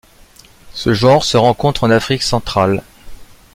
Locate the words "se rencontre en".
1.23-1.91